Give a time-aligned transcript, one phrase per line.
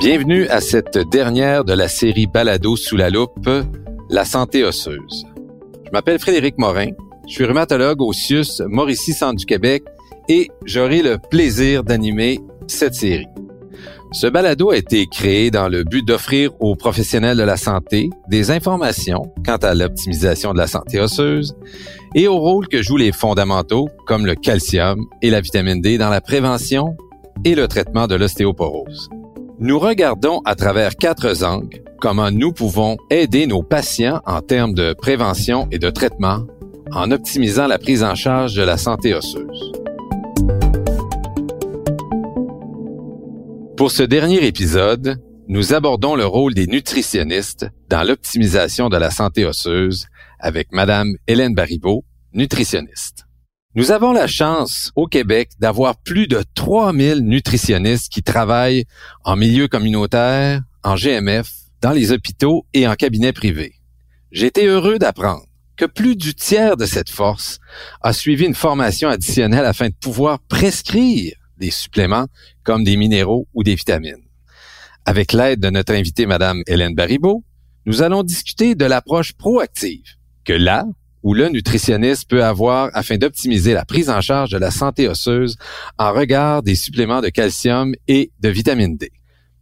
[0.00, 3.50] Bienvenue à cette dernière de la série Balado sous la loupe,
[4.08, 5.26] la santé osseuse.
[5.84, 6.92] Je m'appelle Frédéric Morin,
[7.28, 9.82] je suis rhumatologue au CIUS Mauricie Centre du Québec
[10.30, 13.26] et j'aurai le plaisir d'animer cette série.
[14.12, 18.50] Ce balado a été créé dans le but d'offrir aux professionnels de la santé des
[18.50, 21.54] informations quant à l'optimisation de la santé osseuse
[22.14, 26.08] et au rôle que jouent les fondamentaux comme le calcium et la vitamine D dans
[26.08, 26.96] la prévention
[27.44, 29.10] et le traitement de l'ostéoporose.
[29.62, 34.94] Nous regardons à travers quatre angles comment nous pouvons aider nos patients en termes de
[34.94, 36.46] prévention et de traitement
[36.92, 39.72] en optimisant la prise en charge de la santé osseuse.
[43.76, 49.44] Pour ce dernier épisode, nous abordons le rôle des nutritionnistes dans l'optimisation de la santé
[49.44, 50.06] osseuse
[50.38, 52.02] avec Madame Hélène Baribeau,
[52.32, 53.26] nutritionniste.
[53.76, 58.84] Nous avons la chance au Québec d'avoir plus de 3000 nutritionnistes qui travaillent
[59.22, 61.48] en milieu communautaire, en GMF,
[61.80, 63.74] dans les hôpitaux et en cabinet privé.
[64.32, 67.60] J'ai été heureux d'apprendre que plus du tiers de cette force
[68.00, 72.26] a suivi une formation additionnelle afin de pouvoir prescrire des suppléments
[72.64, 74.26] comme des minéraux ou des vitamines.
[75.04, 77.44] Avec l'aide de notre invitée Madame Hélène Baribeau,
[77.86, 80.86] nous allons discuter de l'approche proactive que là
[81.22, 85.56] ou le nutritionniste peut avoir afin d'optimiser la prise en charge de la santé osseuse
[85.98, 89.10] en regard des suppléments de calcium et de vitamine D.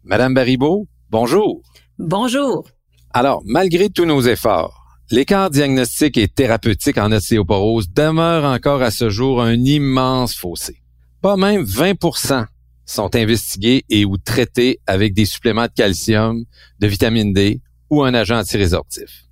[0.05, 1.63] Madame Baribeau, bonjour.
[1.99, 2.69] Bonjour.
[3.13, 9.09] Alors, malgré tous nos efforts, l'écart diagnostique et thérapeutique en ostéoporose demeure encore à ce
[9.11, 10.83] jour un immense fossé.
[11.21, 12.47] Pas même 20%
[12.87, 16.45] sont investigués et ou traités avec des suppléments de calcium,
[16.79, 19.25] de vitamine D ou un agent antirésorptif.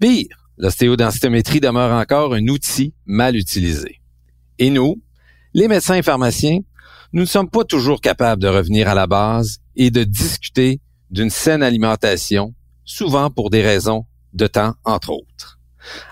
[0.00, 4.00] Pire, L'ostéodensitométrie demeure encore un outil mal utilisé.
[4.58, 5.00] Et nous,
[5.54, 6.58] les médecins et pharmaciens,
[7.12, 11.30] nous ne sommes pas toujours capables de revenir à la base et de discuter d'une
[11.30, 15.58] saine alimentation, souvent pour des raisons de temps, entre autres.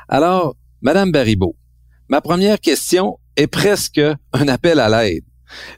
[0.09, 1.56] Alors, Madame Baribeau,
[2.09, 4.00] ma première question est presque
[4.32, 5.25] un appel à l'aide.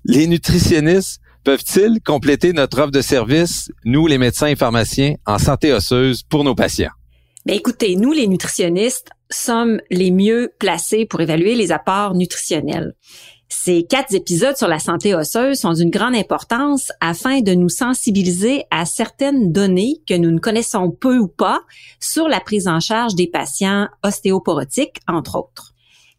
[0.04, 5.72] Les nutritionnistes peuvent-ils compléter notre offre de service, nous les médecins et pharmaciens, en santé
[5.72, 6.90] osseuse pour nos patients?
[7.48, 12.92] Ben écoutez, nous les nutritionnistes sommes les mieux placés pour évaluer les apports nutritionnels.
[13.48, 18.64] Ces quatre épisodes sur la santé osseuse sont d'une grande importance afin de nous sensibiliser
[18.70, 21.62] à certaines données que nous ne connaissons peu ou pas
[22.00, 25.72] sur la prise en charge des patients ostéoporotiques, entre autres.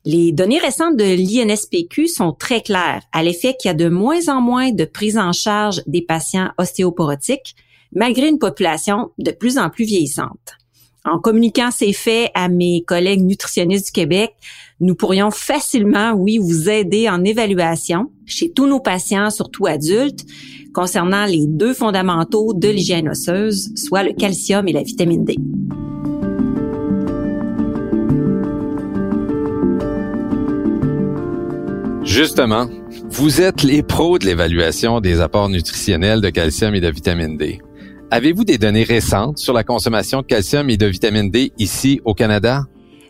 [0.06, 4.29] Les données récentes de l'INSPQ sont très claires à l'effet qu'il y a de moins
[4.29, 7.53] en moins de prise en charge des patients ostéoporotiques,
[7.91, 10.59] malgré une population de plus en plus vieillissante.
[11.06, 14.34] En communiquant ces faits à mes collègues nutritionnistes du Québec,
[14.82, 20.26] nous pourrions facilement, oui, vous aider en évaluation chez tous nos patients, surtout adultes,
[20.74, 25.38] concernant les deux fondamentaux de l'hygiène osseuse, soit le calcium et la vitamine D.
[32.04, 32.68] Justement,
[33.10, 37.62] vous êtes les pros de l'évaluation des apports nutritionnels de calcium et de vitamine D.
[38.12, 42.16] Avez-vous des données récentes sur la consommation de calcium et de vitamine D ici au
[42.16, 42.64] Canada?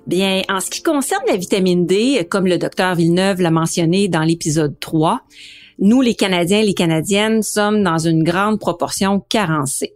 [0.07, 4.23] Bien, en ce qui concerne la vitamine D, comme le docteur Villeneuve l'a mentionné dans
[4.23, 5.21] l'épisode 3,
[5.79, 9.93] nous, les Canadiens et les Canadiennes, sommes dans une grande proportion carencés.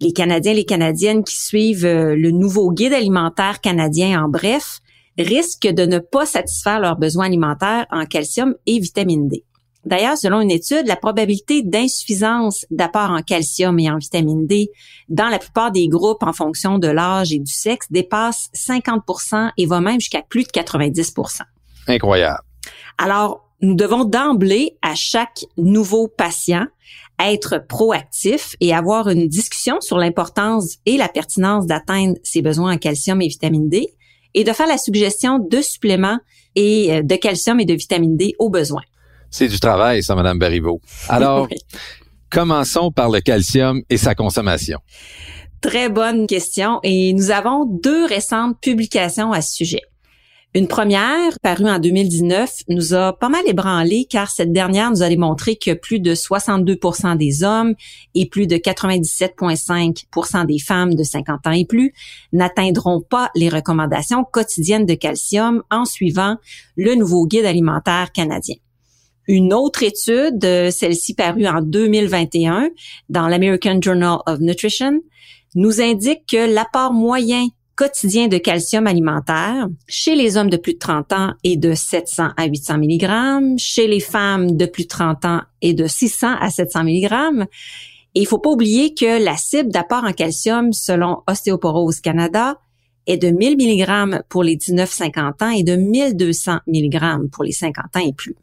[0.00, 4.80] Les Canadiens et les Canadiennes qui suivent euh, le nouveau guide alimentaire canadien en bref
[5.16, 9.44] risquent de ne pas satisfaire leurs besoins alimentaires en calcium et vitamine D.
[9.84, 14.70] D'ailleurs, selon une étude, la probabilité d'insuffisance d'apport en calcium et en vitamine D
[15.08, 19.66] dans la plupart des groupes en fonction de l'âge et du sexe dépasse 50% et
[19.66, 21.40] va même jusqu'à plus de 90%
[21.86, 22.42] Incroyable.
[22.98, 26.66] Alors, nous devons d'emblée, à chaque nouveau patient,
[27.22, 32.78] être proactif et avoir une discussion sur l'importance et la pertinence d'atteindre ses besoins en
[32.78, 33.88] calcium et vitamine D
[34.34, 36.18] et de faire la suggestion de suppléments
[36.54, 38.82] et euh, de calcium et de vitamine D au besoin.
[39.30, 40.80] C'est du travail, ça, Madame Bariveau.
[41.08, 41.48] Alors,
[42.30, 44.78] commençons par le calcium et sa consommation.
[45.60, 49.82] Très bonne question et nous avons deux récentes publications à ce sujet.
[50.52, 55.08] Une première, parue en 2019, nous a pas mal ébranlé car cette dernière nous a
[55.08, 57.74] démontré que plus de 62% des hommes
[58.16, 61.92] et plus de 97,5% des femmes de 50 ans et plus
[62.32, 66.36] n'atteindront pas les recommandations quotidiennes de calcium en suivant
[66.76, 68.56] le nouveau guide alimentaire canadien.
[69.30, 72.70] Une autre étude, euh, celle-ci parue en 2021
[73.10, 75.02] dans l'American Journal of Nutrition,
[75.54, 77.46] nous indique que l'apport moyen
[77.76, 82.30] quotidien de calcium alimentaire chez les hommes de plus de 30 ans est de 700
[82.36, 86.50] à 800 mg, chez les femmes de plus de 30 ans est de 600 à
[86.50, 87.46] 700 mg
[88.16, 92.58] Et il faut pas oublier que la cible d'apport en calcium selon Ostéoporose Canada
[93.06, 97.84] est de 1000 mg pour les 19-50 ans et de 1200 mg pour les 50
[97.94, 98.34] ans et plus.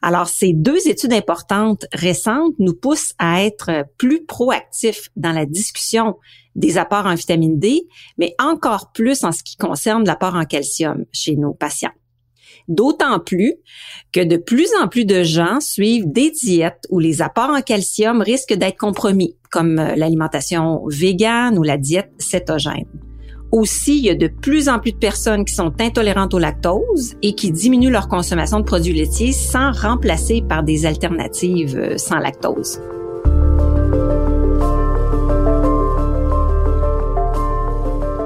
[0.00, 6.16] Alors, ces deux études importantes récentes nous poussent à être plus proactifs dans la discussion
[6.54, 7.86] des apports en vitamine D,
[8.16, 11.92] mais encore plus en ce qui concerne l'apport en calcium chez nos patients.
[12.68, 13.54] D'autant plus
[14.12, 18.20] que de plus en plus de gens suivent des diètes où les apports en calcium
[18.20, 23.07] risquent d'être compromis, comme l'alimentation végane ou la diète cétogène.
[23.50, 27.14] Aussi, il y a de plus en plus de personnes qui sont intolérantes au lactose
[27.22, 32.18] et qui diminuent leur consommation de produits laitiers sans remplacer par des alternatives euh, sans
[32.18, 32.78] lactose.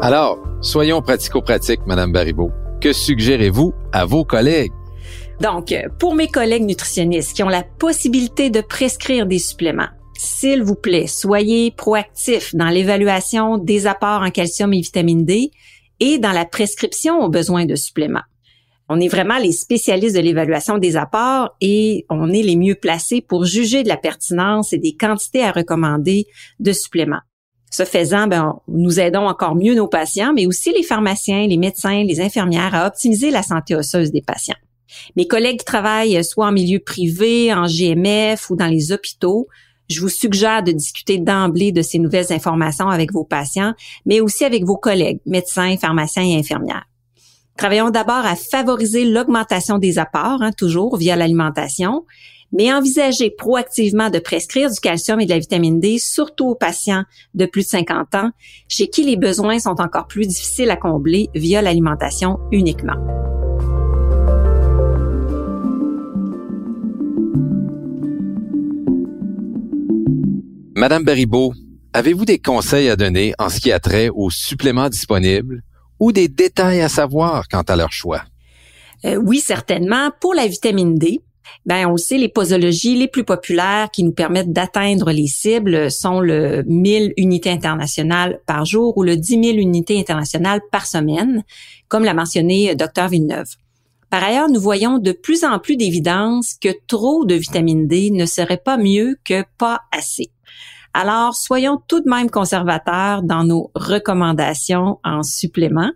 [0.01, 2.51] Alors, soyons pratico-pratiques, Madame Baribeau.
[2.81, 4.73] Que suggérez-vous à vos collègues?
[5.41, 9.89] Donc, pour mes collègues nutritionnistes qui ont la possibilité de prescrire des suppléments,
[10.23, 15.51] s'il vous plaît, soyez proactifs dans l'évaluation des apports en calcium et vitamine D
[15.99, 18.23] et dans la prescription aux besoins de suppléments.
[18.89, 23.21] On est vraiment les spécialistes de l'évaluation des apports et on est les mieux placés
[23.21, 26.27] pour juger de la pertinence et des quantités à recommander
[26.61, 27.23] de suppléments.
[27.73, 32.05] Ce faisant, ben, nous aidons encore mieux nos patients, mais aussi les pharmaciens, les médecins,
[32.05, 34.55] les infirmières à optimiser la santé osseuse des patients.
[35.17, 39.49] Mes collègues qui travaillent soit en milieu privé, en GMF ou dans les hôpitaux
[39.93, 43.75] je vous suggère de discuter d'emblée de ces nouvelles informations avec vos patients,
[44.07, 46.87] mais aussi avec vos collègues, médecins, pharmaciens et infirmières.
[47.57, 52.05] Travaillons d'abord à favoriser l'augmentation des apports, hein, toujours via l'alimentation,
[52.53, 57.05] mais envisagez proactivement de prescrire du calcium et de la vitamine D, surtout aux patients
[57.35, 58.31] de plus de 50 ans,
[58.69, 62.97] chez qui les besoins sont encore plus difficiles à combler via l'alimentation uniquement.
[70.83, 71.55] Madame Baribeau,
[71.93, 75.63] avez-vous des conseils à donner en ce qui a trait aux suppléments disponibles
[76.01, 78.23] ou des détails à savoir quant à leur choix?
[79.05, 80.11] Euh, oui, certainement.
[80.21, 81.21] Pour la vitamine D,
[81.67, 86.19] ben on sait les posologies les plus populaires qui nous permettent d'atteindre les cibles sont
[86.19, 91.45] le 1000 unités internationales par jour ou le 10 000 unités internationales par semaine,
[91.87, 93.55] comme l'a mentionné Dr Villeneuve.
[94.13, 98.27] Par ailleurs, nous voyons de plus en plus d'évidence que trop de vitamine D ne
[98.27, 100.31] serait pas mieux que pas assez.
[100.93, 105.91] Alors, soyons tout de même conservateurs dans nos recommandations en supplément.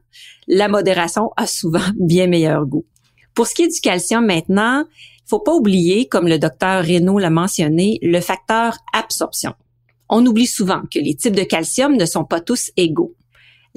[0.48, 2.86] La modération a souvent bien meilleur goût.
[3.34, 7.18] Pour ce qui est du calcium maintenant, il faut pas oublier, comme le docteur Reynaud
[7.18, 9.52] l'a mentionné, le facteur absorption.
[10.08, 13.14] On oublie souvent que les types de calcium ne sont pas tous égaux.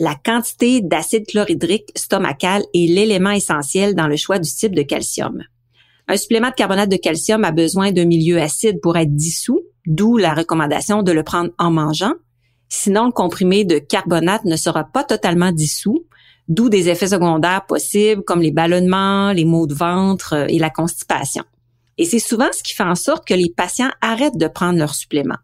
[0.01, 5.43] La quantité d'acide chlorhydrique stomacal est l'élément essentiel dans le choix du type de calcium.
[6.07, 10.15] Un supplément de carbonate de calcium a besoin d'un milieu acide pour être dissous, d'où
[10.15, 12.13] la recommandation de le prendre en mangeant.
[12.69, 16.05] Sinon, le comprimé de carbonate ne sera pas totalement dissous,
[16.47, 20.69] d'où des effets secondaires possibles comme les ballonnements, les maux de ventre euh, et la
[20.69, 21.43] constipation.
[21.97, 24.95] Et c'est souvent ce qui fait en sorte que les patients arrêtent de prendre leurs
[24.95, 25.39] suppléments.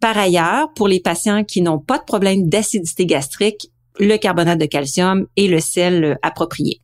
[0.00, 3.70] Par ailleurs, pour les patients qui n'ont pas de problème d'acidité gastrique,
[4.00, 6.80] le carbonate de calcium est le sel approprié.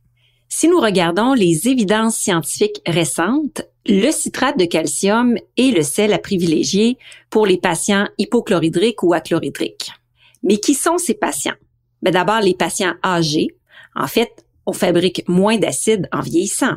[0.49, 6.19] Si nous regardons les évidences scientifiques récentes, le citrate de calcium est le sel à
[6.19, 6.97] privilégier
[7.29, 9.91] pour les patients hypochlorhydriques ou achlorhydriques.
[10.43, 11.55] Mais qui sont ces patients?
[12.01, 13.47] Ben D'abord, les patients âgés.
[13.95, 16.75] En fait, on fabrique moins d'acide en vieillissant.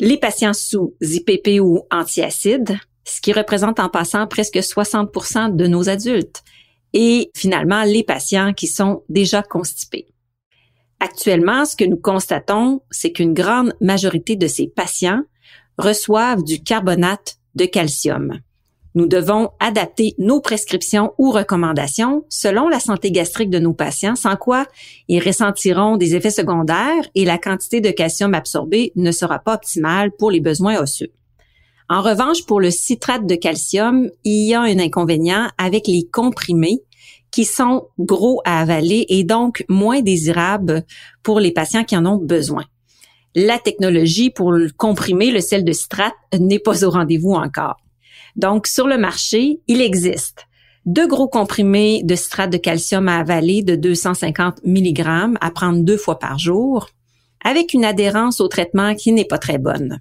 [0.00, 5.88] Les patients sous IPP ou antiacides, ce qui représente en passant presque 60% de nos
[5.88, 6.42] adultes.
[6.92, 10.06] Et finalement, les patients qui sont déjà constipés.
[11.00, 15.22] Actuellement, ce que nous constatons, c'est qu'une grande majorité de ces patients
[15.78, 18.40] reçoivent du carbonate de calcium.
[18.94, 24.36] Nous devons adapter nos prescriptions ou recommandations selon la santé gastrique de nos patients, sans
[24.36, 24.66] quoi
[25.06, 30.10] ils ressentiront des effets secondaires et la quantité de calcium absorbée ne sera pas optimale
[30.18, 31.12] pour les besoins osseux.
[31.92, 36.78] En revanche, pour le citrate de calcium, il y a un inconvénient avec les comprimés
[37.32, 40.84] qui sont gros à avaler et donc moins désirables
[41.24, 42.64] pour les patients qui en ont besoin.
[43.34, 47.78] La technologie pour comprimer le sel de citrate n'est pas au rendez-vous encore.
[48.36, 50.46] Donc, sur le marché, il existe
[50.86, 55.96] deux gros comprimés de citrate de calcium à avaler de 250 mg à prendre deux
[55.96, 56.88] fois par jour,
[57.44, 60.00] avec une adhérence au traitement qui n'est pas très bonne.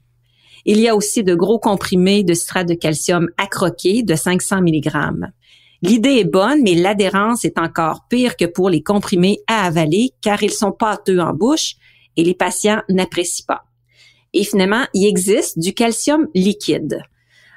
[0.65, 4.61] Il y a aussi de gros comprimés de citrate de calcium à croquer de 500
[4.61, 4.91] mg.
[5.81, 10.43] L'idée est bonne, mais l'adhérence est encore pire que pour les comprimés à avaler car
[10.43, 11.75] ils sont pâteux en bouche
[12.17, 13.63] et les patients n'apprécient pas.
[14.33, 17.01] Et finalement, il existe du calcium liquide.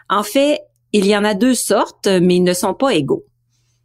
[0.09, 0.61] En fait,
[0.95, 3.25] Il y en a deux sortes, mais ils ne sont pas égaux.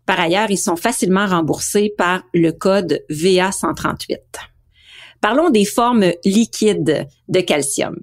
[0.05, 4.17] Par ailleurs, ils sont facilement remboursés par le code VA138.
[5.21, 7.95] Parlons des formes liquides de calcium.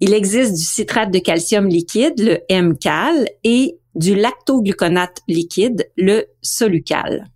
[0.00, 7.26] Il existe du citrate de calcium liquide, le MCAL, et du lactogluconate liquide, le Solucal.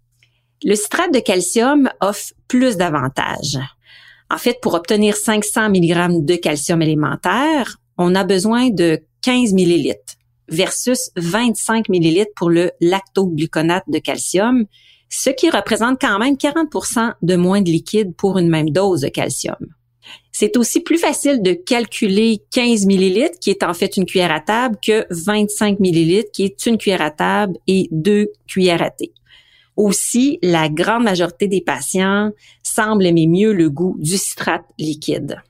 [0.63, 3.59] Le citrate de calcium offre plus d'avantages.
[4.31, 9.97] En fait, pour obtenir 500 mg de calcium élémentaire, on a besoin de 15 ml
[10.49, 14.67] versus 25 ml pour le lactogluconate de calcium,
[15.09, 19.09] ce qui représente quand même 40% de moins de liquide pour une même dose de
[19.09, 19.57] calcium.
[20.33, 24.41] C'est aussi plus facile de calculer 15 millilitres, qui est en fait une cuillère à
[24.41, 29.13] table, que 25 millilitres, qui est une cuillère à table et deux cuillères à thé.
[29.77, 32.31] Aussi, la grande majorité des patients
[32.63, 35.43] semblent aimer mieux le goût du citrate liquide.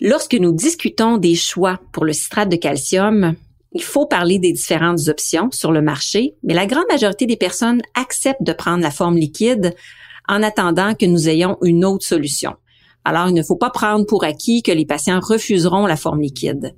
[0.00, 3.34] Lorsque nous discutons des choix pour le citrate de calcium,
[3.72, 7.82] il faut parler des différentes options sur le marché, mais la grande majorité des personnes
[7.94, 9.74] acceptent de prendre la forme liquide
[10.28, 12.54] en attendant que nous ayons une autre solution.
[13.08, 16.74] Alors, il ne faut pas prendre pour acquis que les patients refuseront la forme liquide.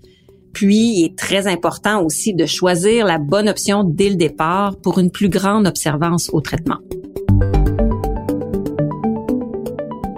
[0.53, 5.01] Puis, il est très important aussi de choisir la bonne option dès le départ pour
[5.01, 6.79] une plus grande observance au traitement.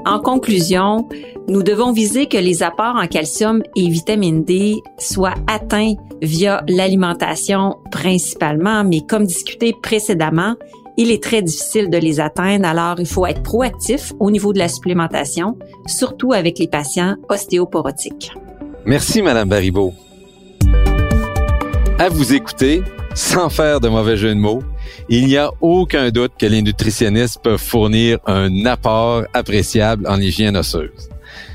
[0.04, 1.08] En conclusion,
[1.48, 7.76] nous devons viser que les apports en calcium et vitamine D soient atteints via l'alimentation
[7.90, 10.56] principalement, mais comme discuté précédemment,
[10.96, 14.58] il est très difficile de les atteindre, alors il faut être proactif au niveau de
[14.58, 15.56] la supplémentation,
[15.86, 18.32] surtout avec les patients ostéoporotiques.
[18.84, 19.94] Merci, Madame Baribeau.
[21.98, 22.82] À vous écouter,
[23.14, 24.62] sans faire de mauvais jeu de mots,
[25.08, 30.56] il n'y a aucun doute que les nutritionnistes peuvent fournir un apport appréciable en hygiène
[30.56, 31.08] osseuse.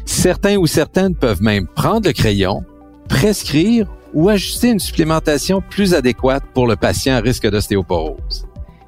[0.05, 2.63] Certains ou certaines peuvent même prendre le crayon,
[3.09, 8.46] prescrire ou ajuster une supplémentation plus adéquate pour le patient à risque d'ostéoporose.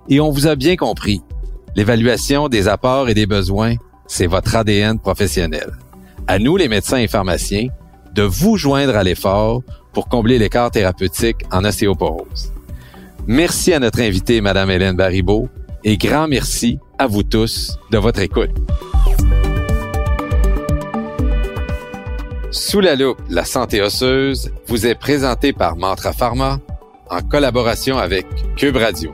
[0.09, 1.21] Et on vous a bien compris.
[1.75, 3.75] L'évaluation des apports et des besoins,
[4.07, 5.71] c'est votre ADN professionnel.
[6.27, 7.67] À nous, les médecins et pharmaciens,
[8.13, 9.61] de vous joindre à l'effort
[9.93, 12.51] pour combler l'écart thérapeutique en ostéoporose.
[13.27, 15.47] Merci à notre invitée, Madame Hélène Baribeau,
[15.83, 18.49] et grand merci à vous tous de votre écoute.
[22.49, 26.59] Sous la loupe, la santé osseuse vous est présentée par Mantra Pharma
[27.11, 28.25] en collaboration avec
[28.55, 29.13] Cube Radio.